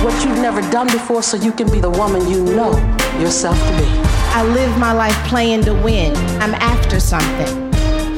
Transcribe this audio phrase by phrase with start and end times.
[0.00, 2.72] Do what you've never done before so you can be the woman you know
[3.20, 3.84] yourself to be.
[4.32, 6.16] I live my life playing to win.
[6.40, 7.70] I'm after something.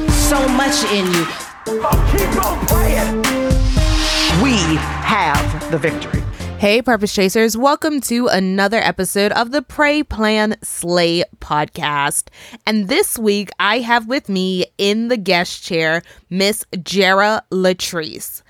[0.09, 1.25] So much in you.
[2.09, 3.17] keep on playing.
[4.41, 6.21] We have the victory.
[6.57, 12.29] Hey, Purpose Chasers, welcome to another episode of the Pray, Plan, Slay podcast.
[12.65, 18.41] And this week, I have with me in the guest chair Miss Jara Latrice.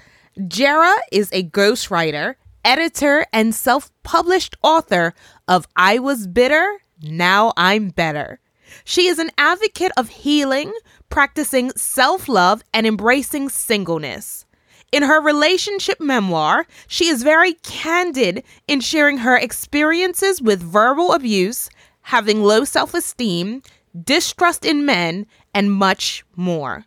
[0.47, 5.13] Jara is a ghostwriter, editor, and self published author
[5.47, 8.39] of I Was Bitter, Now I'm Better.
[8.85, 10.73] She is an advocate of healing,
[11.09, 14.45] practicing self love, and embracing singleness.
[14.91, 21.69] In her relationship memoir, she is very candid in sharing her experiences with verbal abuse,
[22.01, 23.61] having low self esteem,
[24.03, 26.85] distrust in men, and much more.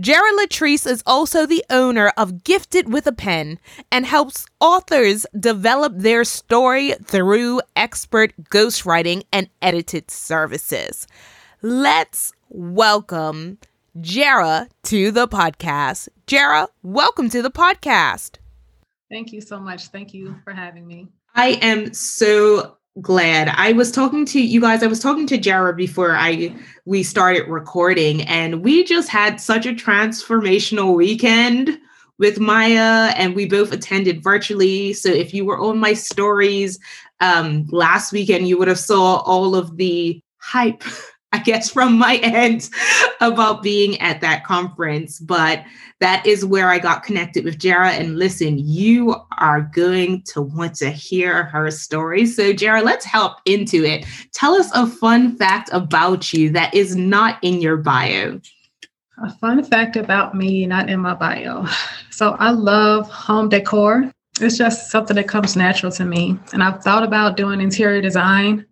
[0.00, 3.60] Jara Latrice is also the owner of Gifted with a Pen
[3.92, 11.06] and helps authors develop their story through expert ghostwriting and edited services.
[11.62, 13.58] Let's welcome
[14.00, 16.08] Jara to the podcast.
[16.26, 18.38] Jara, welcome to the podcast.
[19.12, 19.86] Thank you so much.
[19.88, 21.06] Thank you for having me.
[21.36, 23.48] I am so glad.
[23.48, 24.82] I was talking to you guys.
[24.82, 29.66] I was talking to Jara before I we started recording, and we just had such
[29.66, 31.78] a transformational weekend
[32.18, 34.92] with Maya, and we both attended virtually.
[34.92, 36.78] So if you were on my stories
[37.20, 40.82] um, last weekend, you would have saw all of the hype
[41.34, 42.70] I guess, from my end
[43.20, 45.18] about being at that conference.
[45.18, 45.64] But
[45.98, 47.90] that is where I got connected with Jara.
[47.90, 52.24] And listen, you are going to want to hear her story.
[52.26, 54.06] So, Jara, let's help into it.
[54.32, 58.40] Tell us a fun fact about you that is not in your bio.
[59.24, 61.66] A fun fact about me, not in my bio.
[62.10, 64.08] So, I love home decor.
[64.40, 66.38] It's just something that comes natural to me.
[66.52, 68.66] And I've thought about doing interior design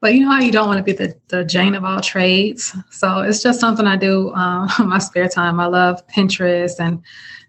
[0.00, 2.76] but you know how you don't want to be the, the Jane of all trades.
[2.90, 5.58] So it's just something I do um, in my spare time.
[5.58, 7.02] I love Pinterest and,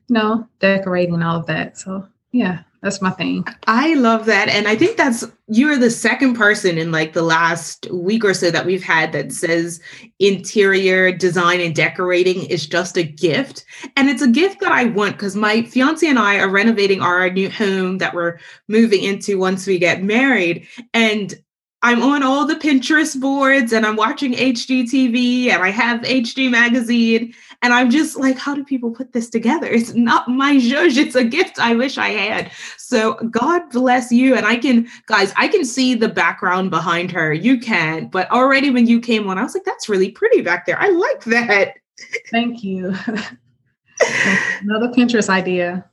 [0.08, 1.78] you know, decorating and all of that.
[1.78, 3.46] So yeah, that's my thing.
[3.68, 4.48] I love that.
[4.48, 8.50] And I think that's, you're the second person in like the last week or so
[8.52, 9.82] that we've had that says
[10.20, 13.66] interior design and decorating is just a gift.
[13.98, 17.30] And it's a gift that I want because my fiance and I are renovating our
[17.30, 20.66] new home that we're moving into once we get married.
[20.94, 21.36] And
[21.82, 27.34] I'm on all the Pinterest boards and I'm watching HGTV and I have HG magazine
[27.62, 29.68] and I'm just like, how do people put this together?
[29.68, 30.98] It's not my zhuzh.
[30.98, 32.52] It's a gift I wish I had.
[32.78, 34.36] So God bless you.
[34.36, 37.32] And I can, guys, I can see the background behind her.
[37.32, 40.66] You can, but already when you came on, I was like, that's really pretty back
[40.66, 40.80] there.
[40.80, 41.76] I like that.
[42.30, 42.94] Thank you.
[44.62, 45.86] Another Pinterest idea.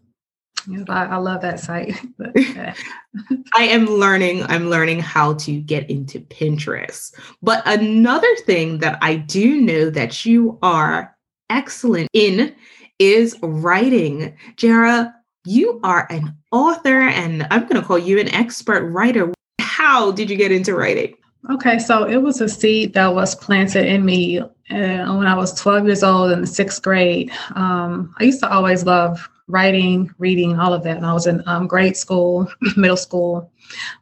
[0.89, 1.95] I, I love that site.
[3.55, 7.13] I am learning, I'm learning how to get into Pinterest.
[7.43, 11.17] But another thing that I do know that you are
[11.51, 12.55] excellent in
[12.99, 14.37] is writing.
[14.57, 19.33] Jara, you are an author, and I'm going to call you an expert writer.
[19.61, 21.15] How did you get into writing?
[21.51, 25.55] Okay, so it was a seed that was planted in me uh, when I was
[25.55, 27.31] 12 years old in the sixth grade.
[27.55, 30.97] Um, I used to always love writing, reading, all of that.
[30.97, 33.51] And I was in um, grade school, middle school.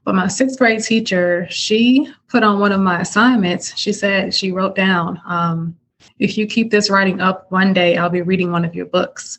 [0.04, 3.76] But my sixth grade teacher, she put on one of my assignments.
[3.76, 5.76] She said she wrote down, um,
[6.18, 9.38] if you keep this writing up, one day I'll be reading one of your books.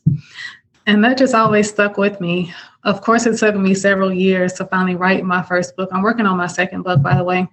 [0.88, 2.54] And that just always stuck with me.
[2.84, 5.90] Of course, it took me several years to finally write my first book.
[5.92, 7.48] I'm working on my second book, by the way.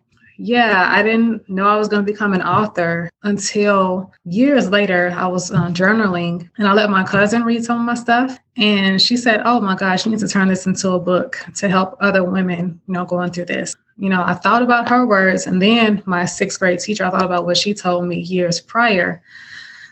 [0.45, 5.15] Yeah, I didn't know I was going to become an author until years later.
[5.17, 8.37] I was uh, journaling and I let my cousin read some of my stuff.
[8.57, 11.69] And she said, Oh my gosh, you need to turn this into a book to
[11.69, 13.77] help other women, you know, going through this.
[13.99, 17.25] You know, I thought about her words and then my sixth grade teacher, I thought
[17.25, 19.23] about what she told me years prior.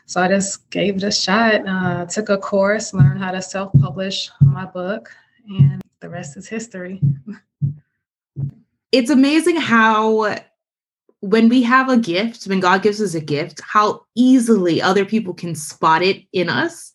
[0.06, 3.72] So I just gave it a shot, uh, took a course, learned how to self
[3.80, 5.10] publish my book,
[5.48, 7.00] and the rest is history.
[8.92, 10.36] it's amazing how
[11.20, 15.34] when we have a gift, when God gives us a gift, how easily other people
[15.34, 16.92] can spot it in us.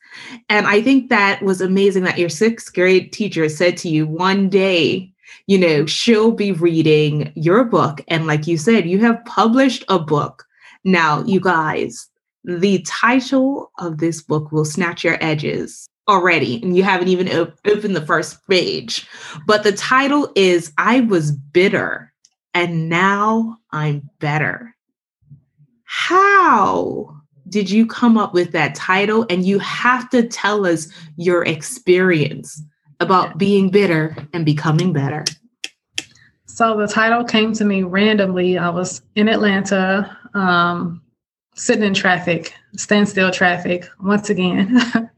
[0.50, 4.50] And I think that was amazing that your sixth grade teacher said to you one
[4.50, 5.12] day,
[5.48, 8.02] you know, she'll be reading your book.
[8.08, 10.46] And like you said, you have published a book
[10.84, 12.08] Now, you guys,
[12.44, 17.58] the title of this book will snatch your edges already, and you haven't even op-
[17.66, 19.08] opened the first page.
[19.46, 22.14] But the title is I Was Bitter
[22.54, 24.76] and Now I'm Better.
[25.84, 27.16] How
[27.50, 29.26] did you come up with that title?
[29.30, 32.62] And you have to tell us your experience
[33.00, 35.26] about being bitter and becoming better.
[36.46, 38.58] So the title came to me randomly.
[38.58, 41.02] I was in Atlanta, um,
[41.56, 44.80] sitting in traffic, standstill traffic once again.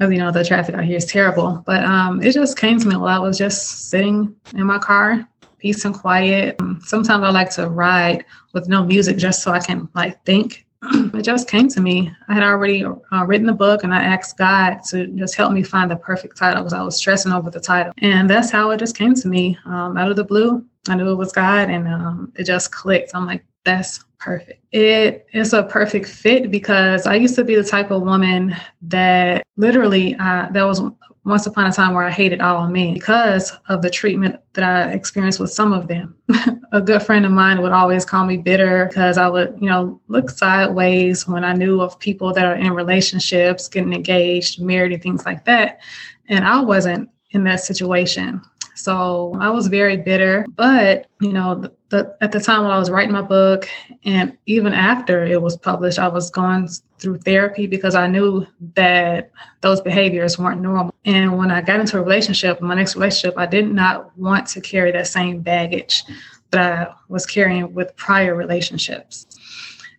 [0.00, 1.62] You know, the traffic out here is terrible.
[1.66, 5.28] But um, it just came to me while I was just sitting in my car,
[5.58, 6.56] peace and quiet.
[6.60, 10.66] Um, sometimes I like to ride with no music just so I can like think.
[11.14, 12.10] it just came to me.
[12.28, 15.62] I had already uh, written the book and I asked God to just help me
[15.62, 17.92] find the perfect title because I was stressing over the title.
[17.98, 20.64] And that's how it just came to me um, out of the blue.
[20.88, 23.12] I knew it was God and um, it just clicked.
[23.14, 24.64] I'm like, that's perfect.
[24.72, 29.42] It is a perfect fit because I used to be the type of woman that
[29.56, 30.80] literally uh, there was
[31.24, 34.92] once upon a time where I hated all men because of the treatment that I
[34.92, 36.16] experienced with some of them.
[36.72, 40.00] a good friend of mine would always call me bitter because I would, you know,
[40.08, 45.02] look sideways when I knew of people that are in relationships, getting engaged, married, and
[45.02, 45.80] things like that.
[46.28, 48.40] And I wasn't in that situation.
[48.74, 50.46] So I was very bitter.
[50.56, 53.68] But, you know, the, the, at the time when I was writing my book,
[54.04, 59.30] and even after it was published, I was going through therapy because I knew that
[59.60, 60.94] those behaviors weren't normal.
[61.04, 64.60] And when I got into a relationship, my next relationship, I did not want to
[64.60, 66.04] carry that same baggage
[66.50, 69.26] that I was carrying with prior relationships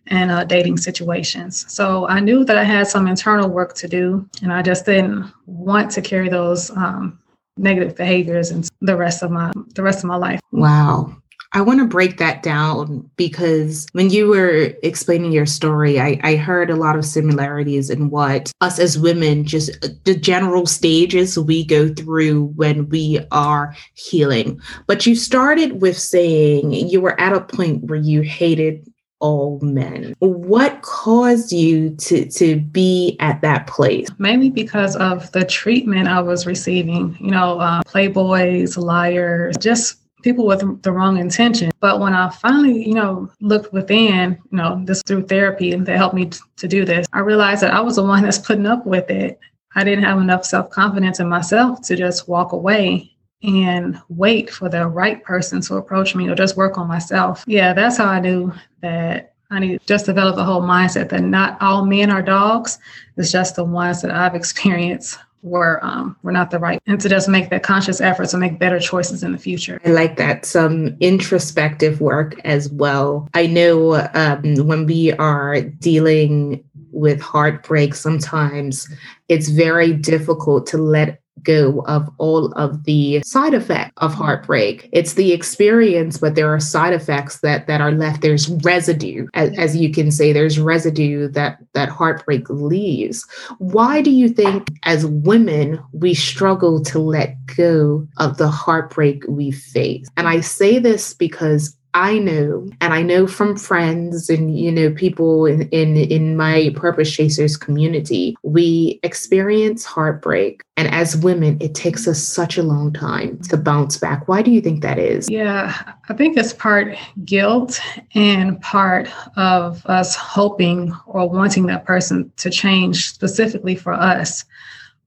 [0.08, 1.64] and uh, dating situations.
[1.72, 5.32] So I knew that I had some internal work to do, and I just didn't
[5.46, 7.18] want to carry those um,
[7.56, 10.40] negative behaviors and the rest of my the rest of my life.
[10.52, 11.16] Wow.
[11.56, 16.34] I want to break that down because when you were explaining your story, I, I
[16.34, 21.38] heard a lot of similarities in what us as women, just uh, the general stages
[21.38, 24.60] we go through when we are healing.
[24.88, 28.92] But you started with saying you were at a point where you hated
[29.24, 30.14] all men.
[30.18, 34.08] What caused you to to be at that place?
[34.18, 37.16] Mainly because of the treatment I was receiving.
[37.18, 41.70] You know, uh, playboys, liars, just people with the wrong intention.
[41.80, 45.96] But when I finally, you know, looked within, you know, this through therapy and that
[45.96, 48.66] helped me t- to do this, I realized that I was the one that's putting
[48.66, 49.40] up with it.
[49.74, 53.13] I didn't have enough self confidence in myself to just walk away
[53.44, 57.44] and wait for the right person to approach me or just work on myself.
[57.46, 61.22] Yeah, that's how I knew that I need to just develop the whole mindset that
[61.22, 62.78] not all men are dogs.
[63.16, 67.08] It's just the ones that I've experienced were um, were not the right, and to
[67.08, 69.78] just make that conscious effort to make better choices in the future.
[69.84, 73.28] I like that some introspective work as well.
[73.34, 78.88] I know um, when we are dealing with heartbreak, sometimes
[79.28, 84.88] it's very difficult to let go of all of the side effects of heartbreak.
[84.92, 88.22] It's the experience, but there are side effects that that are left.
[88.22, 93.26] There's residue, as, as you can say, there's residue that that heartbreak leaves.
[93.58, 99.50] Why do you think, as women, we struggle to let go of the heartbreak we
[99.50, 100.08] face?
[100.16, 104.92] And I say this because I know, and I know from friends and you know
[104.92, 111.74] people in in, in my purpose chasers community, we experience heartbreak, and as women, it
[111.76, 114.26] takes us such a long time to bounce back.
[114.26, 115.30] Why do you think that is?
[115.30, 117.80] Yeah, I think it's part guilt
[118.14, 124.44] and part of us hoping or wanting that person to change specifically for us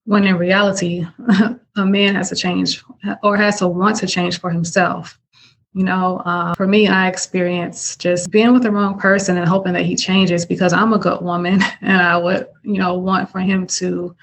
[0.08, 1.06] when in reality,
[1.76, 2.82] a man has to change
[3.24, 5.20] or has to want to change for himself.
[5.78, 9.74] You know, uh, for me, I experience just being with the wrong person and hoping
[9.74, 13.40] that he changes because I'm a good woman and I would, you know, want for
[13.42, 14.16] him to,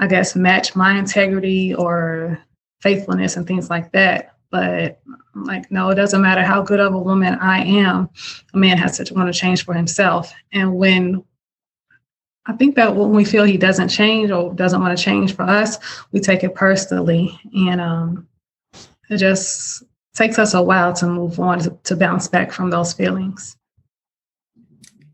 [0.00, 2.38] I guess, match my integrity or
[2.82, 4.34] faithfulness and things like that.
[4.50, 5.00] But
[5.34, 8.10] like, no, it doesn't matter how good of a woman I am.
[8.52, 10.30] A man has to want to change for himself.
[10.52, 11.24] And when
[12.44, 15.44] I think that when we feel he doesn't change or doesn't want to change for
[15.44, 15.78] us,
[16.12, 17.40] we take it personally.
[17.54, 18.28] And um,
[19.08, 19.84] it just
[20.18, 23.56] takes us a while to move on to, to bounce back from those feelings.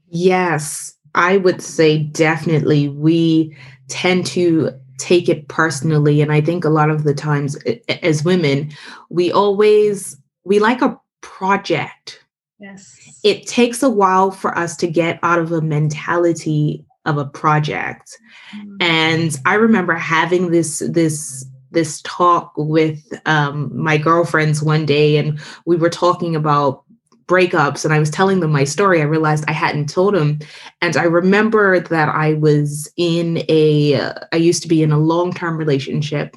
[0.08, 3.56] Yes, I would say definitely we
[3.88, 7.58] tend to take it personally and I think a lot of the times
[8.02, 8.70] as women
[9.11, 12.25] we always we like a project.
[12.61, 12.96] Yes.
[13.25, 18.16] It takes a while for us to get out of a mentality of a project.
[18.56, 18.76] Mm-hmm.
[18.80, 21.44] And I remember having this this
[21.75, 26.85] this talk with um, my girlfriends one day, and we were talking about
[27.26, 30.38] breakups and I was telling them my story, I realized I hadn't told them.
[30.81, 35.33] And I remember that I was in a, I used to be in a long
[35.33, 36.37] term relationship,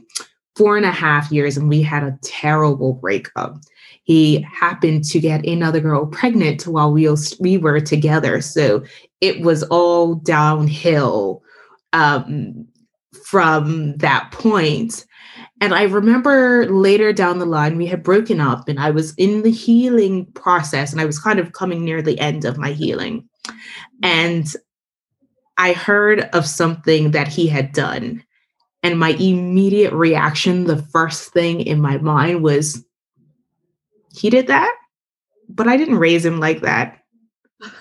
[0.55, 3.57] four and a half years, and we had a terrible breakup.
[4.03, 8.39] He happened to get another girl pregnant while we, we were together.
[8.39, 8.83] So
[9.19, 11.43] it was all downhill
[11.91, 12.65] um,
[13.25, 15.05] from that point.
[15.59, 19.41] And I remember later down the line, we had broken up and I was in
[19.41, 23.27] the healing process and I was kind of coming near the end of my healing.
[24.03, 24.45] And
[25.57, 28.23] I heard of something that he had done.
[28.83, 32.85] And my immediate reaction, the first thing in my mind was,
[34.13, 34.75] he did that,
[35.49, 36.99] but I didn't raise him like that.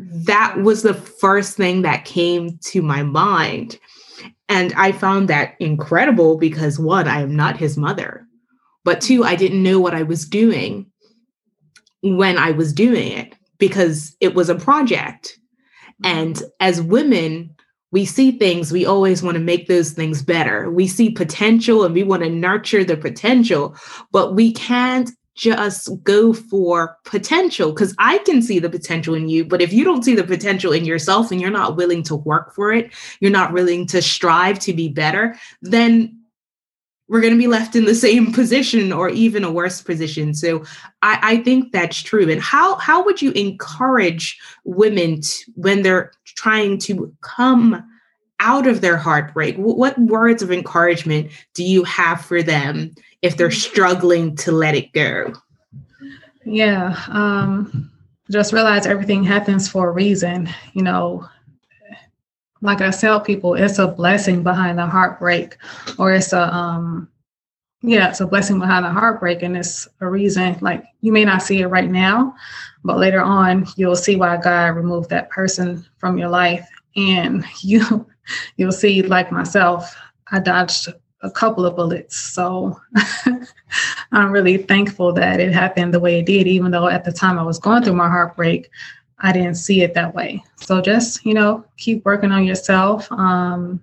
[0.00, 3.80] That was the first thing that came to my mind.
[4.48, 8.26] And I found that incredible because one, I am not his mother,
[8.84, 10.86] but two, I didn't know what I was doing
[12.02, 15.38] when I was doing it because it was a project.
[16.04, 17.54] And as women,
[17.90, 20.70] we see things, we always want to make those things better.
[20.70, 23.76] We see potential and we want to nurture the potential,
[24.12, 29.44] but we can't just go for potential because I can see the potential in you.
[29.44, 32.54] But if you don't see the potential in yourself and you're not willing to work
[32.54, 36.18] for it, you're not willing to strive to be better, then
[37.06, 40.34] we're going to be left in the same position or even a worse position.
[40.34, 40.64] So
[41.02, 42.28] I, I think that's true.
[42.28, 47.88] And how how would you encourage women to, when they're trying to come
[48.40, 49.56] out of their heartbreak?
[49.56, 54.92] What words of encouragement do you have for them if they're struggling to let it
[54.92, 55.32] go?
[56.44, 56.96] Yeah.
[57.08, 57.90] Um,
[58.30, 60.48] just realize everything happens for a reason.
[60.72, 61.28] You know,
[62.60, 65.56] like I tell people, it's a blessing behind the heartbreak,
[65.98, 67.08] or it's a, um,
[67.82, 70.56] yeah, it's a blessing behind the heartbreak, and it's a reason.
[70.60, 72.34] Like you may not see it right now,
[72.84, 78.06] but later on, you'll see why God removed that person from your life, and you,
[78.56, 79.94] you'll see, like myself,
[80.30, 80.88] I dodged
[81.22, 82.16] a couple of bullets.
[82.16, 82.78] So
[84.12, 87.38] I'm really thankful that it happened the way it did, even though at the time
[87.38, 88.70] I was going through my heartbreak,
[89.20, 90.42] I didn't see it that way.
[90.56, 93.10] So just, you know, keep working on yourself.
[93.10, 93.80] Um,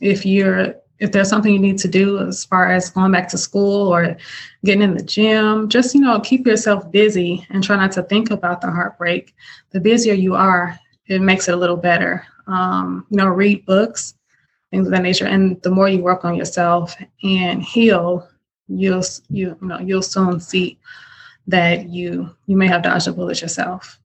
[0.00, 3.38] if you're if there's something you need to do as far as going back to
[3.38, 4.16] school or
[4.64, 8.30] getting in the gym, just you know, keep yourself busy and try not to think
[8.30, 9.34] about the heartbreak.
[9.70, 12.26] The busier you are, it makes it a little better.
[12.50, 14.14] Um, you know, read books,
[14.70, 15.26] things of that nature.
[15.26, 18.28] And the more you work on yourself and heal,
[18.68, 20.78] you'll you, you know you'll soon see
[21.46, 23.98] that you you may have dodged a bullet yourself.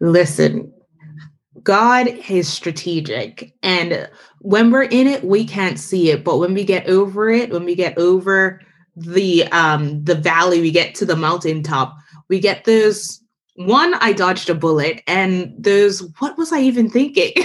[0.00, 0.72] Listen,
[1.62, 4.08] God is strategic, and
[4.40, 6.24] when we're in it, we can't see it.
[6.24, 8.60] But when we get over it, when we get over
[8.96, 11.96] the um the valley, we get to the mountaintop,
[12.28, 13.20] we get those
[13.54, 17.32] one, I dodged a bullet, and those what was I even thinking?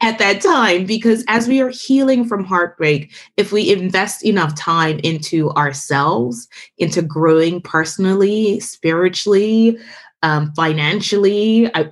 [0.00, 5.00] at that time because as we are healing from heartbreak, if we invest enough time
[5.02, 6.48] into ourselves,
[6.78, 9.78] into growing personally, spiritually,
[10.22, 11.90] um, financially, I,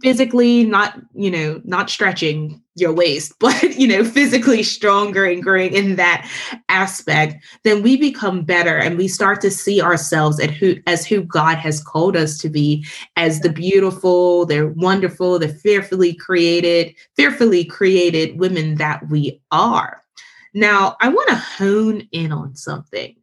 [0.00, 5.72] physically not you know not stretching your waist but you know physically stronger and growing
[5.74, 6.28] in that
[6.68, 11.22] aspect then we become better and we start to see ourselves at who as who
[11.22, 17.64] god has called us to be as the beautiful they're wonderful the fearfully created fearfully
[17.64, 20.02] created women that we are.
[20.54, 23.14] Now i want to hone in on something.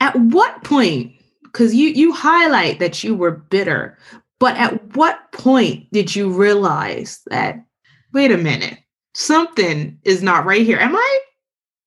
[0.00, 1.12] At what point
[1.44, 3.98] because you you highlight that you were bitter
[4.38, 7.64] but at what point did you realize that,
[8.12, 8.78] wait a minute,
[9.14, 10.78] something is not right here?
[10.78, 11.18] Am I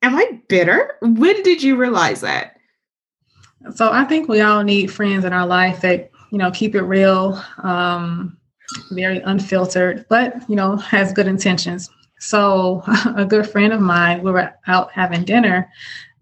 [0.02, 0.96] am I bitter?
[1.02, 2.58] When did you realize that?
[3.76, 6.82] So I think we all need friends in our life that, you know, keep it
[6.82, 8.38] real, um,
[8.92, 11.90] very unfiltered, but you know, has good intentions.
[12.20, 12.84] So
[13.16, 15.70] a good friend of mine, we were out having dinner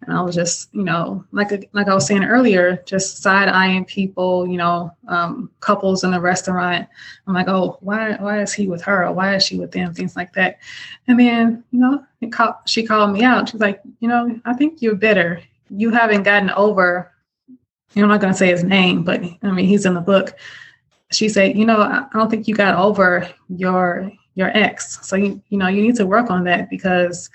[0.01, 3.85] and I was just, you know, like like I was saying earlier, just side eyeing
[3.85, 6.87] people, you know, um, couples in the restaurant.
[7.27, 9.05] I'm like, oh, why why is he with her?
[9.05, 9.93] Or why is she with them?
[9.93, 10.59] Things like that.
[11.07, 13.49] And then, you know, called, she called me out.
[13.49, 15.41] She's like, you know, I think you're bitter.
[15.69, 17.11] You haven't gotten over.
[17.93, 20.01] You know, I'm not going to say his name, but I mean, he's in the
[20.01, 20.37] book.
[21.11, 25.05] She said, you know, I don't think you got over your your ex.
[25.05, 27.29] So you you know, you need to work on that because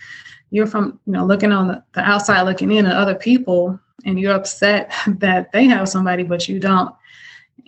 [0.54, 4.34] you're from you know looking on the, outside looking in at other people and you're
[4.34, 6.94] upset that they have somebody but you don't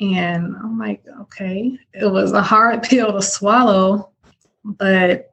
[0.00, 4.10] and i'm like okay it was a hard pill to swallow
[4.64, 5.32] but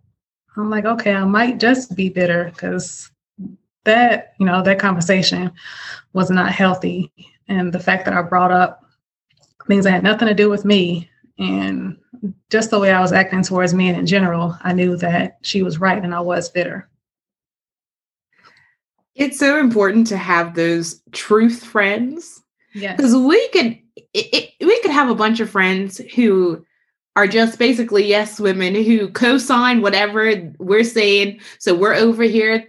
[0.58, 3.10] i'm like okay i might just be bitter because
[3.86, 5.52] that you know that conversation
[6.14, 7.12] was not healthy
[7.50, 8.84] and the fact that i brought up
[9.68, 11.10] things that had nothing to do with me.
[11.40, 11.98] And
[12.50, 15.80] just the way I was acting towards men in general, I knew that she was
[15.80, 16.90] right and I was bitter.
[19.16, 22.42] It's so important to have those truth friends.
[22.74, 22.98] Yes.
[22.98, 23.78] Because we could
[24.14, 26.66] it, it, we could have a bunch of friends who
[27.16, 31.40] are just basically yes women who co-sign whatever we're saying.
[31.60, 32.66] So we're over here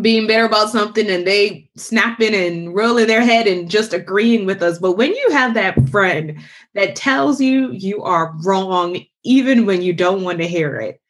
[0.00, 4.62] being bitter about something and they snapping and rolling their head and just agreeing with
[4.62, 4.78] us.
[4.78, 6.40] But when you have that friend
[6.74, 11.00] that tells you you are wrong, even when you don't want to hear it,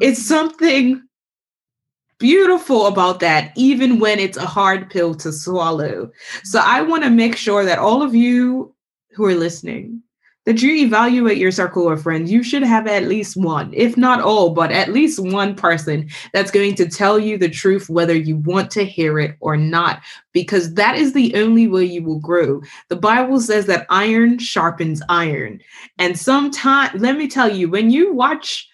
[0.00, 0.28] it's Mm-hmm.
[0.28, 1.07] something
[2.18, 6.10] beautiful about that, even when it's a hard pill to swallow.
[6.44, 8.74] So I want to make sure that all of you
[9.12, 10.02] who are listening,
[10.44, 12.32] that you evaluate your circle of friends.
[12.32, 16.50] You should have at least one, if not all, but at least one person that's
[16.50, 20.00] going to tell you the truth, whether you want to hear it or not,
[20.32, 22.62] because that is the only way you will grow.
[22.88, 25.60] The Bible says that iron sharpens iron.
[25.98, 28.66] And sometimes, let me tell you, when you watch,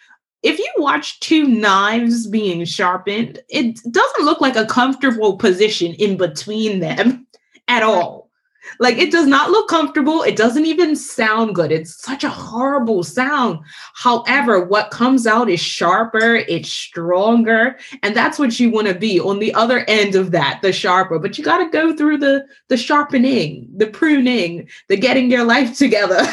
[0.44, 6.18] if you watch two knives being sharpened, it doesn't look like a comfortable position in
[6.18, 7.26] between them
[7.68, 8.30] at all.
[8.78, 10.22] Like it does not look comfortable.
[10.22, 11.72] It doesn't even sound good.
[11.72, 13.60] It's such a horrible sound.
[13.94, 19.20] However, what comes out is sharper, it's stronger, and that's what you want to be
[19.20, 21.18] on the other end of that, the sharper.
[21.18, 25.76] But you got to go through the the sharpening, the pruning, the getting your life
[25.78, 26.24] together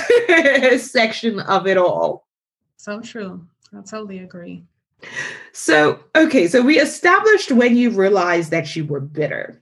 [0.78, 2.28] section of it all.
[2.78, 3.46] So true.
[3.74, 4.64] I totally agree.
[5.54, 9.62] So, okay, so we established when you realized that you were bitter.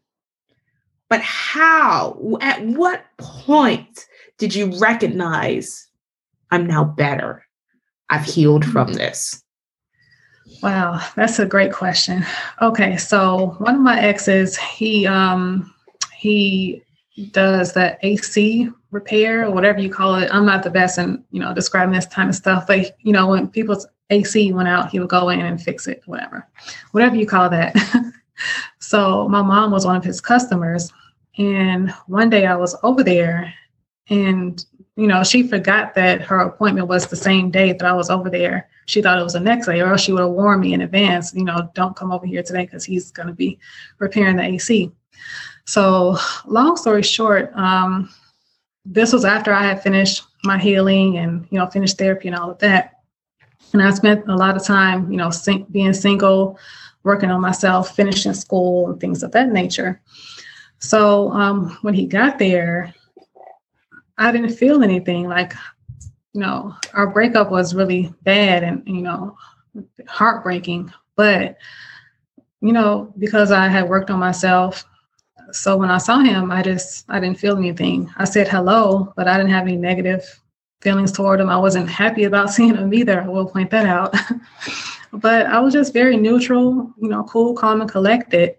[1.10, 5.88] But how, at what point did you recognize
[6.52, 7.46] I'm now better?
[8.10, 9.44] I've healed from this.
[10.64, 12.26] Wow, that's a great question.
[12.62, 15.74] Okay, so one of my exes, he um
[16.16, 16.84] he
[17.32, 20.34] does that AC repair or whatever you call it.
[20.34, 23.28] I'm not the best in, you know, describing this kind of stuff, but you know,
[23.28, 26.48] when people's AC went out, he would go in and fix it, whatever.
[26.92, 27.76] Whatever you call that.
[28.80, 30.92] so my mom was one of his customers
[31.38, 33.54] and one day I was over there
[34.10, 34.66] and
[35.00, 38.30] you know, she forgot that her appointment was the same day that I was over
[38.30, 38.68] there.
[38.86, 40.82] She thought it was the next day, or else she would have warned me in
[40.82, 43.58] advance, you know, don't come over here today because he's going to be
[44.00, 44.92] repairing the AC.
[45.66, 48.10] So, long story short, um,
[48.84, 52.52] this was after I had finished my healing and, you know, finished therapy and all
[52.52, 52.99] of that.
[53.74, 56.58] And I spent a lot of time, you know, sing- being single,
[57.04, 60.02] working on myself, finishing school, and things of that nature.
[60.80, 62.94] So, um, when he got there,
[64.18, 65.54] I didn't feel anything like,
[66.34, 69.38] you know, our breakup was really bad and, you know,
[70.08, 70.92] heartbreaking.
[71.16, 71.58] But,
[72.62, 74.86] you know, because I had worked on myself,
[75.52, 78.10] so when I saw him, I just, I didn't feel anything.
[78.18, 80.40] I said hello, but I didn't have any negative
[80.82, 81.50] feelings toward him.
[81.50, 83.22] I wasn't happy about seeing him either.
[83.22, 84.16] I will point that out.
[85.14, 88.56] but I was just very neutral, you know, cool, calm, and collected.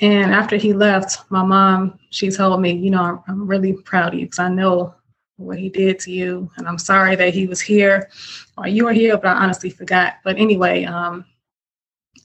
[0.00, 4.12] And after he left, my mom, she told me, you know, I'm, I'm really proud
[4.12, 4.94] of you because I know
[5.38, 6.50] what he did to you.
[6.56, 8.10] And I'm sorry that he was here
[8.58, 10.14] or you were here, but I honestly forgot.
[10.24, 11.24] But anyway, um,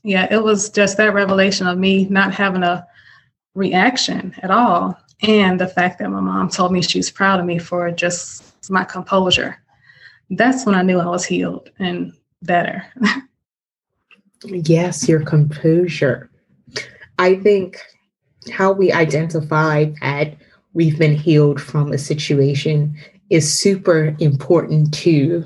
[0.03, 2.85] yeah, it was just that revelation of me not having a
[3.53, 4.97] reaction at all.
[5.21, 8.83] And the fact that my mom told me she's proud of me for just my
[8.83, 9.57] composure.
[10.29, 12.85] That's when I knew I was healed and better.
[14.43, 16.29] Yes, your composure.
[17.19, 17.77] I think
[18.51, 20.35] how we identify that
[20.73, 22.95] we've been healed from a situation
[23.29, 25.45] is super important too.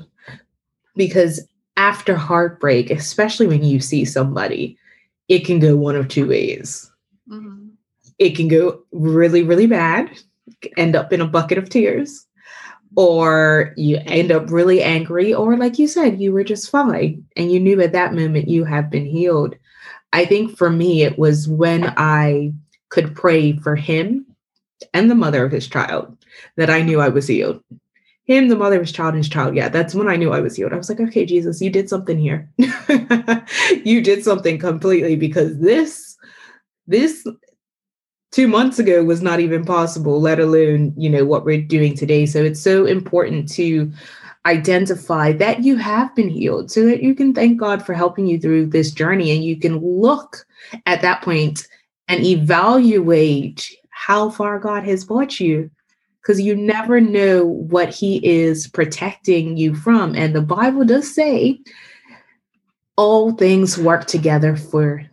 [0.94, 4.78] Because after heartbreak, especially when you see somebody,
[5.28, 6.90] it can go one of two ways.
[7.28, 7.68] Mm-hmm.
[8.18, 10.10] It can go really, really bad,
[10.78, 12.25] end up in a bucket of tears,
[12.96, 17.52] or you end up really angry, or like you said, you were just fine and
[17.52, 19.54] you knew at that moment you have been healed.
[20.12, 22.54] I think for me, it was when I
[22.88, 24.24] could pray for him
[24.94, 26.16] and the mother of his child
[26.56, 27.62] that I knew I was healed.
[28.24, 29.54] Him, the mother of his child, and his child.
[29.54, 30.72] Yeah, that's when I knew I was healed.
[30.72, 32.50] I was like, okay, Jesus, you did something here.
[33.84, 36.16] you did something completely because this,
[36.86, 37.26] this
[38.32, 42.26] two months ago was not even possible, let alone, you know, what we're doing today.
[42.26, 43.90] So it's so important to
[44.46, 48.38] identify that you have been healed so that you can thank God for helping you
[48.38, 50.46] through this journey and you can look
[50.86, 51.66] at that point
[52.08, 55.68] and evaluate how far God has brought you
[56.22, 61.58] because you never know what he is protecting you from and the Bible does say
[62.96, 65.04] all things work together for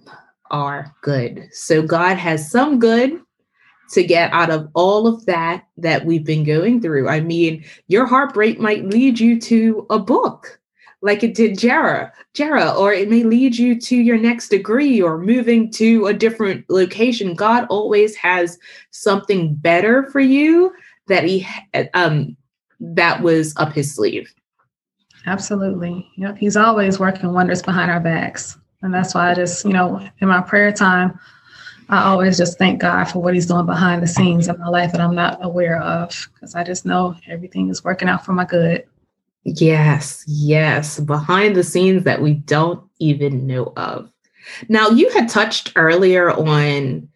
[0.54, 1.50] our good.
[1.52, 3.20] So God has some good
[3.92, 7.10] to get out of all of that that we've been going through.
[7.10, 10.60] I mean, your heartbreak might lead you to a book
[11.04, 15.18] like it did Jara, Jara, or it may lead you to your next degree or
[15.18, 17.36] moving to a different location.
[17.36, 18.58] God always has
[18.92, 20.74] something better for you
[21.10, 21.46] that he
[21.94, 22.38] um
[22.80, 24.34] that was up his sleeve.
[25.26, 26.10] Absolutely.
[26.16, 26.38] Yep.
[26.38, 28.58] He's always working wonders behind our backs.
[28.84, 31.20] And that's why I just, you know, in my prayer time,
[31.90, 34.92] I always just thank God for what He's doing behind the scenes in my life
[34.92, 38.46] that I'm not aware of because I just know everything is working out for my
[38.46, 38.86] good.
[39.44, 44.10] Yes, yes, behind the scenes that we don't even know of.
[44.70, 47.10] Now, you had touched earlier on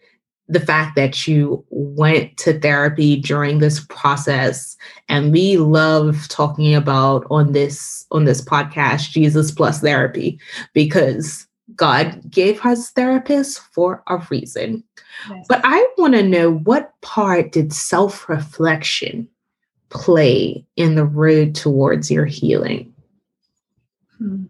[0.50, 4.78] the fact that you went to therapy during this process
[5.10, 10.40] and we love talking about on this on this podcast Jesus plus therapy
[10.74, 11.47] because
[11.78, 14.84] God gave us therapists for a reason.
[15.30, 15.46] Yes.
[15.48, 19.28] But I want to know what part did self-reflection
[19.90, 22.94] play in the road towards your healing?
[24.18, 24.46] Hmm.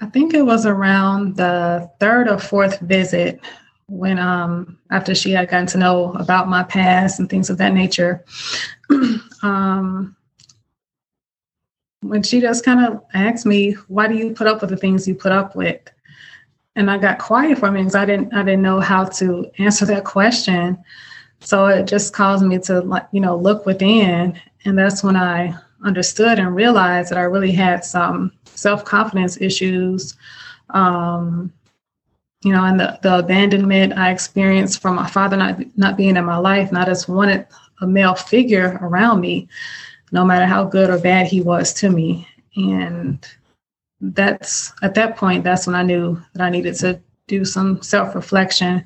[0.00, 3.40] I think it was around the third or fourth visit
[3.86, 7.74] when um after she had gotten to know about my past and things of that
[7.74, 8.24] nature.
[9.42, 10.16] um
[12.00, 15.06] when she just kind of asked me, why do you put up with the things
[15.06, 15.80] you put up with?
[16.74, 19.50] And I got quiet for a minute because I didn't I didn't know how to
[19.58, 20.82] answer that question.
[21.40, 24.40] So it just caused me to like, you know, look within.
[24.64, 25.54] And that's when I
[25.84, 30.14] understood and realized that I really had some self-confidence issues.
[30.70, 31.52] Um,
[32.44, 36.24] you know, and the, the abandonment I experienced from my father not not being in
[36.24, 37.46] my life, and I just wanted
[37.80, 39.48] a male figure around me,
[40.10, 42.26] no matter how good or bad he was to me.
[42.56, 43.24] And
[44.02, 48.84] that's at that point, that's when I knew that I needed to do some self-reflection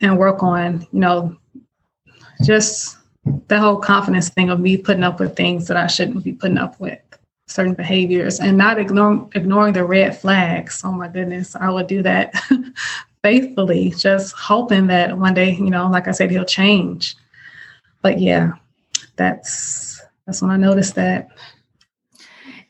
[0.00, 1.36] and work on, you know,
[2.42, 2.96] just
[3.48, 6.56] the whole confidence thing of me putting up with things that I shouldn't be putting
[6.56, 6.98] up with,
[7.46, 10.80] certain behaviors, and not ignore, ignoring the red flags.
[10.84, 12.34] Oh my goodness, I would do that
[13.22, 17.14] faithfully, just hoping that one day, you know, like I said, he'll change.
[18.00, 18.52] But yeah,
[19.16, 21.28] that's that's when I noticed that.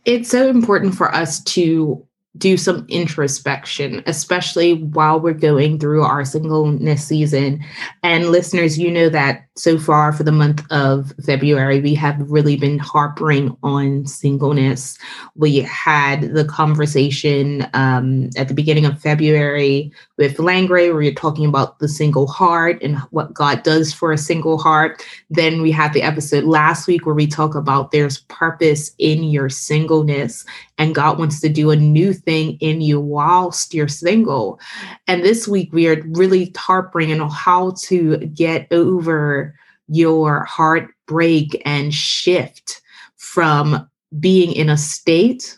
[0.04, 2.06] It's so important for us to
[2.40, 7.62] do some introspection, especially while we're going through our singleness season.
[8.03, 12.57] And listeners, you know that so far for the month of February, we have really
[12.57, 14.98] been harping on singleness.
[15.37, 21.14] We had the conversation um, at the beginning of February with Langray, where we are
[21.14, 25.05] talking about the single heart and what God does for a single heart.
[25.29, 29.50] Then we had the episode last week where we talk about there's purpose in your
[29.50, 30.46] singleness,
[30.81, 34.59] and God wants to do a new thing in you whilst you're single.
[35.07, 39.55] And this week, we are really harping on how to get over
[39.88, 42.81] your heartbreak and shift
[43.16, 43.87] from
[44.19, 45.55] being in a state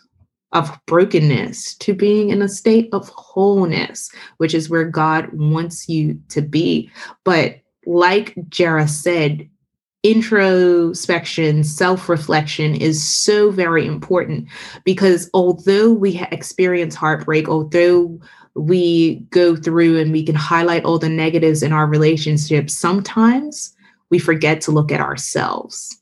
[0.51, 6.21] of brokenness to being in a state of wholeness, which is where God wants you
[6.29, 6.91] to be.
[7.23, 9.49] But like Jara said,
[10.03, 14.47] introspection, self reflection is so very important
[14.83, 18.19] because although we experience heartbreak, although
[18.55, 23.73] we go through and we can highlight all the negatives in our relationships, sometimes
[24.09, 25.97] we forget to look at ourselves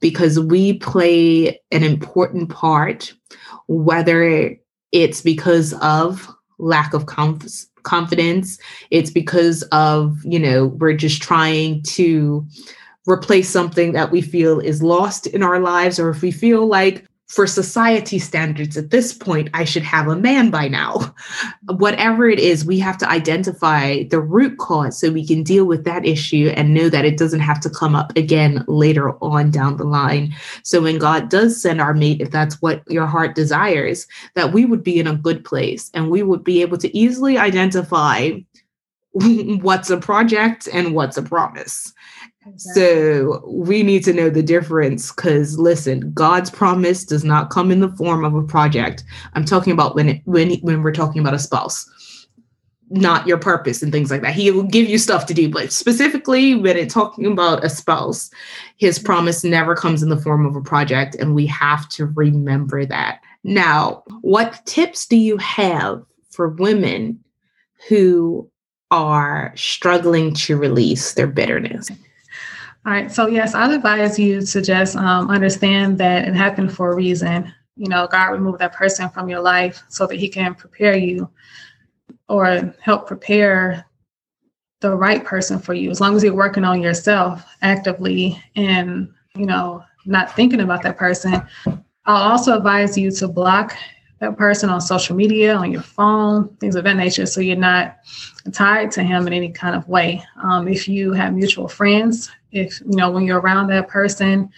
[0.00, 3.12] because we play an important part,
[3.66, 4.56] whether
[4.92, 6.28] it's because of
[6.58, 8.58] lack of conf- confidence,
[8.90, 12.46] it's because of, you know, we're just trying to
[13.06, 17.04] replace something that we feel is lost in our lives, or if we feel like
[17.32, 21.14] for society standards at this point, I should have a man by now.
[21.64, 25.84] Whatever it is, we have to identify the root cause so we can deal with
[25.84, 29.78] that issue and know that it doesn't have to come up again later on down
[29.78, 30.34] the line.
[30.62, 34.66] So when God does send our mate, if that's what your heart desires, that we
[34.66, 38.32] would be in a good place and we would be able to easily identify
[39.12, 41.94] what's a project and what's a promise.
[42.56, 47.80] So we need to know the difference because listen, God's promise does not come in
[47.80, 49.04] the form of a project.
[49.34, 51.88] I'm talking about when it, when when we're talking about a spouse,
[52.90, 54.34] not your purpose and things like that.
[54.34, 58.30] He will give you stuff to do, but specifically when it's talking about a spouse,
[58.76, 62.84] his promise never comes in the form of a project, and we have to remember
[62.84, 63.20] that.
[63.44, 67.18] Now, what tips do you have for women
[67.88, 68.48] who
[68.90, 71.90] are struggling to release their bitterness?
[72.84, 73.12] All right.
[73.12, 77.52] So, yes, I'd advise you to just um, understand that it happened for a reason.
[77.76, 81.30] You know, God removed that person from your life so that He can prepare you
[82.28, 83.86] or help prepare
[84.80, 89.46] the right person for you as long as you're working on yourself actively and you
[89.46, 91.40] know not thinking about that person
[92.06, 93.74] i'll also advise you to block
[94.18, 97.98] that person on social media on your phone things of that nature so you're not
[98.52, 102.80] tied to him in any kind of way um, if you have mutual friends if
[102.80, 104.50] you know when you're around that person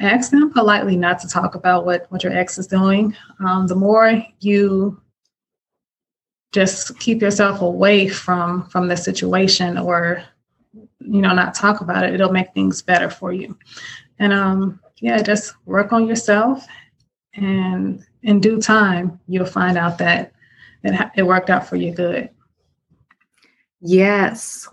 [0.00, 3.16] ask them politely not to talk about what what your ex is doing.
[3.44, 5.00] Um, the more you
[6.52, 10.22] just keep yourself away from from the situation or
[11.00, 13.56] you know not talk about it it'll make things better for you.
[14.18, 16.66] And um yeah just work on yourself
[17.34, 20.32] and in due time you'll find out that
[20.82, 22.30] it, it worked out for you good.
[23.80, 24.68] Yes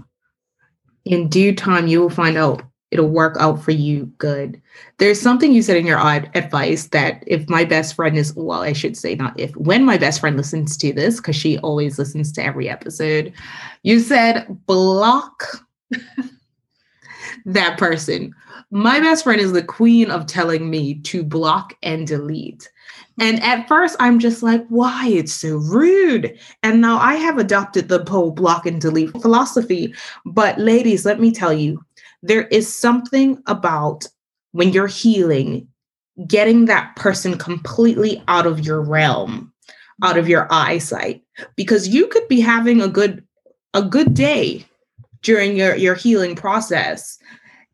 [1.06, 4.62] in due time you will find out it'll work out for you good.
[4.98, 8.74] There's something you said in your advice that if my best friend is, well, I
[8.74, 12.32] should say not if, when my best friend listens to this, because she always listens
[12.34, 13.34] to every episode,
[13.84, 15.66] you said block
[17.46, 18.36] that person.
[18.72, 22.70] My best friend is the queen of telling me to block and delete.
[23.22, 25.08] And at first, I'm just like, why?
[25.08, 26.36] It's so rude.
[26.64, 29.94] And now I have adopted the whole block and delete philosophy.
[30.26, 31.86] But, ladies, let me tell you,
[32.24, 34.08] there is something about
[34.54, 35.68] when you're healing,
[36.26, 39.54] getting that person completely out of your realm,
[40.04, 41.22] out of your eyesight,
[41.56, 43.24] because you could be having a good
[43.76, 44.66] a good day
[45.22, 47.20] during your, your healing process.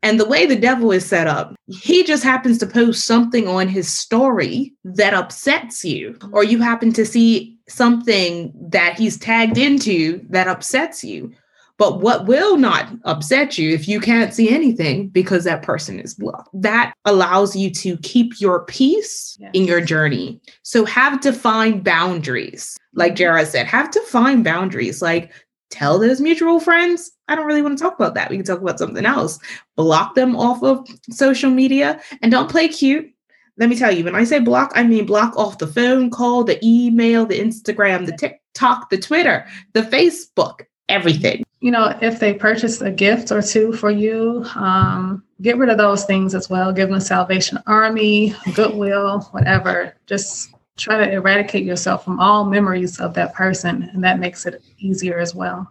[0.03, 3.67] And the way the devil is set up, he just happens to post something on
[3.67, 10.25] his story that upsets you, or you happen to see something that he's tagged into
[10.29, 11.33] that upsets you.
[11.77, 16.15] But what will not upset you if you can't see anything because that person is
[16.15, 16.49] blocked?
[16.51, 19.51] That allows you to keep your peace yes.
[19.53, 20.41] in your journey.
[20.63, 22.77] So have defined boundaries.
[22.93, 23.15] Like.
[23.15, 25.03] Jara said, have defined boundaries.
[25.03, 25.31] Like
[25.69, 28.29] tell those mutual friends, I don't really want to talk about that.
[28.29, 29.39] We can talk about something else.
[29.75, 33.11] Block them off of social media and don't play cute.
[33.57, 36.43] Let me tell you, when I say block, I mean block off the phone call,
[36.43, 42.33] the email, the Instagram, the TikTok, the Twitter, the Facebook, everything you know, if they
[42.33, 46.71] purchase a gift or two for you, um, get rid of those things as well.
[46.71, 49.95] Give them a Salvation Army, Goodwill, whatever.
[50.05, 54.63] Just try to eradicate yourself from all memories of that person, and that makes it
[54.77, 55.67] easier as well.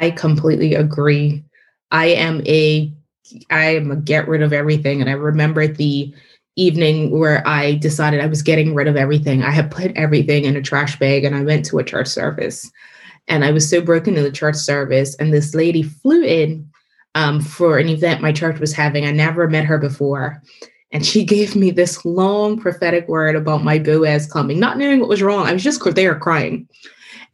[0.00, 1.44] I completely agree.
[1.90, 2.92] I am a
[3.50, 6.14] I am a get rid of everything, and I remember the
[6.56, 9.42] evening where I decided I was getting rid of everything.
[9.42, 12.70] I had put everything in a trash bag, and I went to a church service
[13.30, 15.14] and I was so broken in the church service.
[15.16, 16.68] And this lady flew in
[17.14, 19.06] um, for an event my church was having.
[19.06, 20.42] I never met her before.
[20.92, 25.08] And she gave me this long prophetic word about my Boaz coming, not knowing what
[25.08, 25.46] was wrong.
[25.46, 26.68] I was just there crying.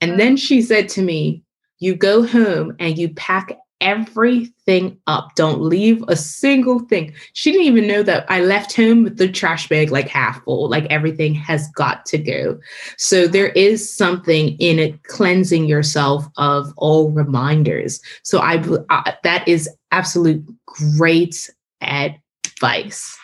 [0.00, 1.42] And then she said to me,
[1.78, 5.34] You go home and you pack everything up.
[5.34, 7.14] Don't leave a single thing.
[7.34, 10.68] She didn't even know that I left home with the trash bag like half full,
[10.68, 12.58] like everything has got to go.
[12.96, 18.00] So there is something in it cleansing yourself of all reminders.
[18.22, 21.50] So I, I that is absolute great
[21.82, 23.18] advice.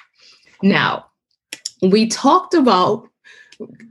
[0.62, 1.07] Now,
[1.83, 3.09] we talked about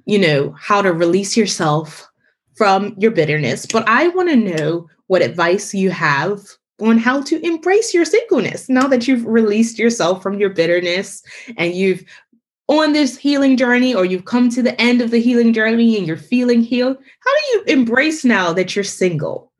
[0.05, 2.07] you know how to release yourself
[2.55, 6.41] from your bitterness, but I want to know what advice you have
[6.81, 11.21] on how to embrace your singleness now that you've released yourself from your bitterness
[11.57, 12.03] and you've
[12.67, 16.07] on this healing journey or you've come to the end of the healing journey and
[16.07, 19.51] you're feeling healed how do you embrace now that you're single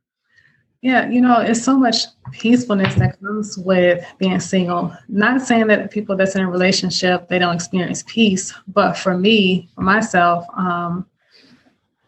[0.82, 5.92] yeah you know it's so much peacefulness that comes with being single not saying that
[5.92, 11.06] people that's in a relationship they don't experience peace but for me for myself um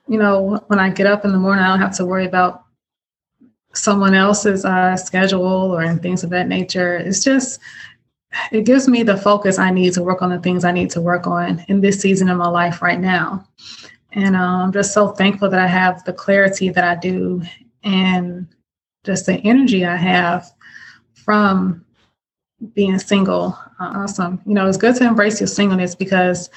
[0.08, 2.64] you know when i get up in the morning i don't have to worry about
[3.74, 6.96] someone else's uh, schedule or things of that nature.
[6.98, 7.60] It's just,
[8.52, 11.02] it gives me the focus I need to work on the things I need to
[11.02, 13.48] work on in this season of my life right now.
[14.14, 17.42] And uh, I'm just so thankful that I have the clarity that I do
[17.84, 18.48] and
[19.04, 20.52] just the energy I have
[21.14, 21.86] from
[22.74, 23.58] being single.
[23.80, 24.42] Awesome.
[24.46, 26.50] You know, it's good to embrace your singleness because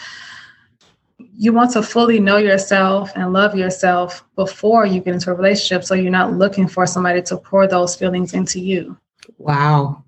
[1.38, 5.84] you want to fully know yourself and love yourself before you get into a relationship
[5.84, 8.96] so you're not looking for somebody to pour those feelings into you
[9.38, 10.02] wow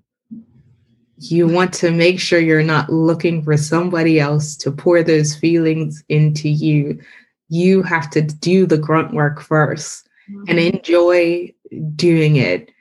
[1.17, 6.03] you want to make sure you're not looking for somebody else to pour those feelings
[6.09, 6.99] into you
[7.49, 10.43] you have to do the grunt work 1st mm-hmm.
[10.47, 11.51] and enjoy
[11.95, 12.71] doing it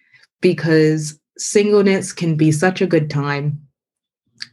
[0.40, 3.61] because singleness can be such a good time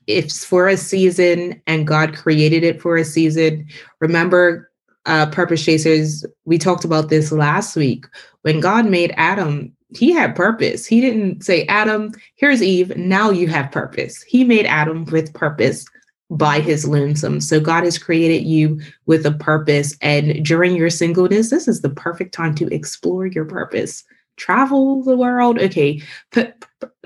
[0.07, 3.67] it's for a season and God created it for a season.
[3.99, 4.71] Remember,
[5.05, 8.05] uh, Purpose Chasers, we talked about this last week.
[8.41, 10.85] When God made Adam, he had purpose.
[10.85, 12.95] He didn't say, Adam, here's Eve.
[12.97, 14.21] Now you have purpose.
[14.23, 15.85] He made Adam with purpose
[16.31, 17.39] by his lonesome.
[17.39, 19.95] So God has created you with a purpose.
[20.01, 24.03] And during your singleness, this is the perfect time to explore your purpose.
[24.37, 25.59] Travel the world.
[25.59, 26.01] Okay.
[26.31, 26.45] P-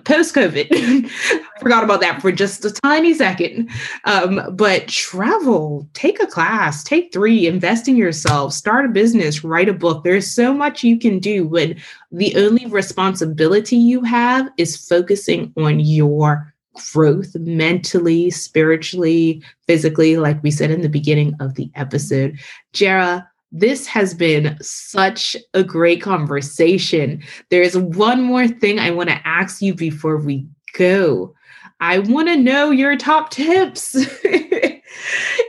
[0.03, 3.69] post COVID, I forgot about that for just a tiny second.
[4.05, 9.69] Um, but travel, take a class, take three, invest in yourself, start a business, write
[9.69, 10.03] a book.
[10.03, 11.79] There's so much you can do when
[12.11, 16.53] the only responsibility you have is focusing on your
[16.93, 22.39] growth mentally, spiritually, physically, like we said in the beginning of the episode.
[22.73, 27.23] Jara, this has been such a great conversation.
[27.49, 31.33] There's one more thing I want to ask you before we go.
[31.79, 33.95] I want to know your top tips.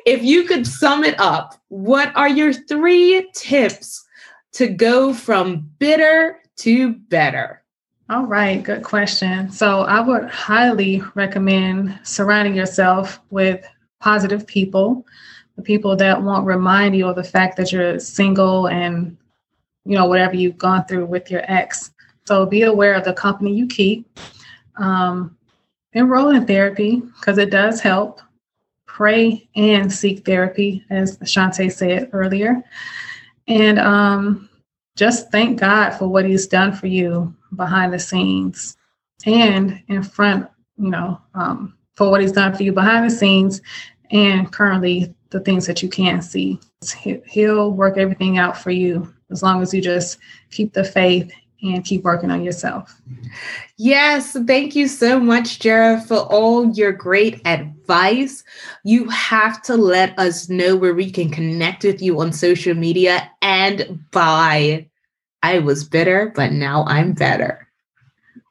[0.06, 4.04] if you could sum it up, what are your three tips
[4.52, 7.62] to go from bitter to better?
[8.08, 9.50] All right, good question.
[9.52, 13.64] So, I would highly recommend surrounding yourself with
[14.00, 15.06] positive people,
[15.60, 19.16] people that won't remind you of the fact that you're single and,
[19.84, 21.90] you know, whatever you've gone through with your ex.
[22.24, 24.06] So, be aware of the company you keep.
[24.76, 25.36] Um,
[25.92, 28.20] enroll in therapy because it does help.
[28.86, 32.62] Pray and seek therapy, as Shante said earlier.
[33.48, 34.48] And um,
[34.96, 38.76] just thank God for what He's done for you behind the scenes
[39.26, 43.60] and in front, you know, um, for what he's done for you behind the scenes
[44.10, 46.58] and currently the things that you can't see.
[47.26, 50.18] He'll work everything out for you as long as you just
[50.50, 53.00] keep the faith and keep working on yourself.
[53.76, 58.42] Yes, thank you so much, Jara, for all your great advice.
[58.84, 63.30] You have to let us know where we can connect with you on social media
[63.42, 64.86] and buy
[65.42, 67.66] I was bitter, but now I'm better.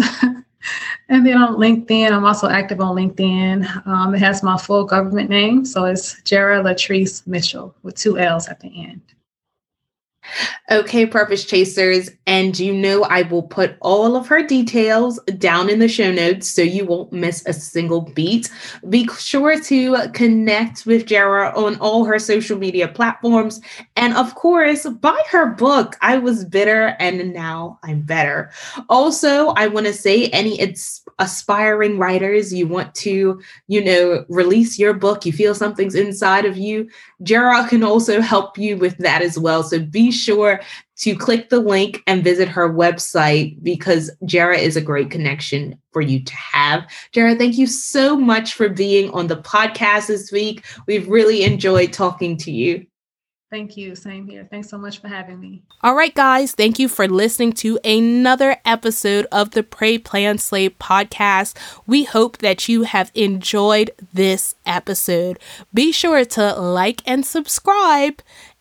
[1.08, 3.86] and then on LinkedIn, I'm also active on LinkedIn.
[3.86, 8.46] Um, it has my full government name, so it's Jara Latrice Mitchell with two L's
[8.48, 9.00] at the end.
[10.70, 12.10] Okay, Purpose Chasers.
[12.26, 16.50] And you know, I will put all of her details down in the show notes
[16.50, 18.50] so you won't miss a single beat.
[18.88, 23.60] Be sure to connect with Jara on all her social media platforms.
[23.96, 28.50] And of course, buy her book, I Was Bitter and Now I'm Better.
[28.88, 30.60] Also, I want to say any
[31.18, 36.56] aspiring writers you want to, you know, release your book, you feel something's inside of
[36.56, 36.88] you,
[37.22, 39.62] Jara can also help you with that as well.
[39.62, 40.60] So be sure
[40.98, 46.02] to click the link and visit her website because Jara is a great connection for
[46.02, 46.84] you to have.
[47.12, 50.64] Jara, thank you so much for being on the podcast this week.
[50.86, 52.86] We've really enjoyed talking to you.
[53.50, 53.94] Thank you.
[53.94, 54.46] Same here.
[54.50, 55.62] Thanks so much for having me.
[55.82, 56.52] All right, guys.
[56.52, 61.56] Thank you for listening to another episode of the Pray Plan Slay podcast.
[61.86, 65.38] We hope that you have enjoyed this episode.
[65.72, 68.20] Be sure to like and subscribe.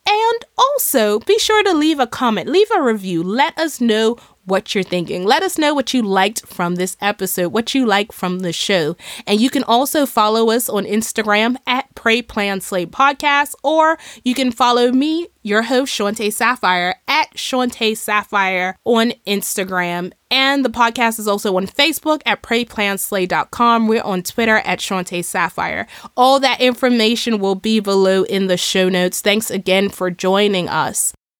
[0.10, 3.21] And also be sure to leave a comment, leave a review.
[3.21, 4.15] Let us know
[4.47, 5.25] what you're thinking.
[5.25, 8.95] Let us know what you liked from this episode, what you like from the show.
[9.27, 14.33] And you can also follow us on Instagram at Pray Plan Slay Podcast, or you
[14.33, 20.12] can follow me, your host, Shante Sapphire, at Shante Sapphire on Instagram.
[20.29, 23.88] And the podcast is also on Facebook at PrayPlanSlay.com.
[23.88, 25.88] We're on Twitter at Shante Sapphire.
[26.17, 29.21] All that information will be below in the show notes.
[29.21, 31.13] Thanks again for joining us.